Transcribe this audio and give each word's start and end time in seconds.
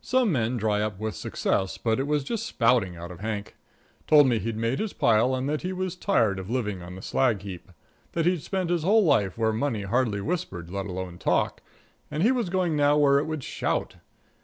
Some 0.00 0.32
men 0.32 0.56
dry 0.56 0.80
up 0.80 0.98
with 0.98 1.14
success, 1.14 1.76
but 1.76 2.00
it 2.00 2.06
was 2.06 2.24
just 2.24 2.46
spouting 2.46 2.96
out 2.96 3.10
of 3.10 3.20
Hank. 3.20 3.56
Told 4.06 4.26
me 4.26 4.38
he'd 4.38 4.56
made 4.56 4.78
his 4.78 4.94
pile 4.94 5.34
and 5.34 5.46
that 5.50 5.60
he 5.60 5.70
was 5.74 5.96
tired 5.96 6.38
of 6.38 6.48
living 6.48 6.82
on 6.82 6.94
the 6.94 7.02
slag 7.02 7.42
heap; 7.42 7.70
that 8.12 8.24
he'd 8.24 8.40
spent 8.40 8.70
his 8.70 8.84
whole 8.84 9.04
life 9.04 9.36
where 9.36 9.52
money 9.52 9.82
hardly 9.82 10.22
whispered, 10.22 10.70
let 10.70 10.86
alone 10.86 11.18
talked, 11.18 11.60
and 12.10 12.22
he 12.22 12.32
was 12.32 12.48
going 12.48 12.74
now 12.74 12.96
where 12.96 13.18
it 13.18 13.26
would 13.26 13.44
shout. 13.44 13.96